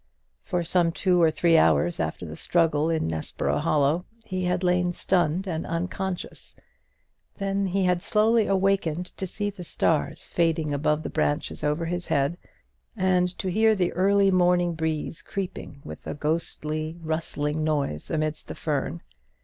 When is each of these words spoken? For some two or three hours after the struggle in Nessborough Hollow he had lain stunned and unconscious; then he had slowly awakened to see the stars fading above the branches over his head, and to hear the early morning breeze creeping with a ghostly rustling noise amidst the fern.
For 0.41 0.63
some 0.63 0.91
two 0.91 1.21
or 1.21 1.29
three 1.29 1.59
hours 1.59 1.99
after 1.99 2.25
the 2.25 2.35
struggle 2.35 2.89
in 2.89 3.07
Nessborough 3.07 3.59
Hollow 3.59 4.05
he 4.25 4.45
had 4.45 4.63
lain 4.63 4.93
stunned 4.93 5.45
and 5.45 5.63
unconscious; 5.63 6.55
then 7.37 7.67
he 7.67 7.83
had 7.83 8.01
slowly 8.01 8.47
awakened 8.47 9.15
to 9.17 9.27
see 9.27 9.51
the 9.51 9.63
stars 9.63 10.25
fading 10.25 10.73
above 10.73 11.03
the 11.03 11.11
branches 11.11 11.63
over 11.63 11.85
his 11.85 12.07
head, 12.07 12.39
and 12.97 13.37
to 13.37 13.51
hear 13.51 13.75
the 13.75 13.93
early 13.93 14.31
morning 14.31 14.73
breeze 14.73 15.21
creeping 15.21 15.79
with 15.85 16.07
a 16.07 16.15
ghostly 16.15 16.97
rustling 17.03 17.63
noise 17.63 18.09
amidst 18.09 18.47
the 18.47 18.55
fern. 18.55 19.01